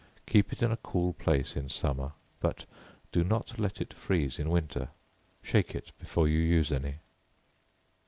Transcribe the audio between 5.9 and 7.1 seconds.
before you use any.